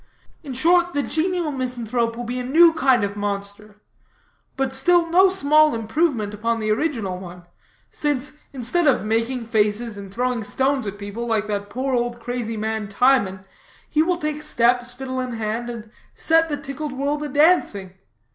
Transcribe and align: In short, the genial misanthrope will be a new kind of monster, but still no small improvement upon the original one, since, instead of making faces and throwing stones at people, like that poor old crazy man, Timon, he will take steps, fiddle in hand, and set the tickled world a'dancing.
In 0.41 0.53
short, 0.53 0.93
the 0.93 1.03
genial 1.03 1.51
misanthrope 1.51 2.15
will 2.17 2.23
be 2.23 2.39
a 2.39 2.43
new 2.43 2.73
kind 2.73 3.03
of 3.03 3.15
monster, 3.15 3.75
but 4.57 4.73
still 4.73 5.07
no 5.11 5.29
small 5.29 5.75
improvement 5.75 6.33
upon 6.33 6.59
the 6.59 6.71
original 6.71 7.19
one, 7.19 7.45
since, 7.91 8.33
instead 8.51 8.87
of 8.87 9.05
making 9.05 9.43
faces 9.45 9.99
and 9.99 10.11
throwing 10.11 10.43
stones 10.43 10.87
at 10.87 10.97
people, 10.97 11.27
like 11.27 11.45
that 11.45 11.69
poor 11.69 11.93
old 11.93 12.19
crazy 12.19 12.57
man, 12.57 12.87
Timon, 12.87 13.45
he 13.87 14.01
will 14.01 14.17
take 14.17 14.41
steps, 14.41 14.91
fiddle 14.91 15.19
in 15.19 15.33
hand, 15.33 15.69
and 15.69 15.91
set 16.15 16.49
the 16.49 16.57
tickled 16.57 16.93
world 16.93 17.21
a'dancing. 17.21 17.93